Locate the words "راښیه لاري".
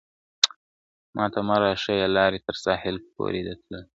1.61-2.39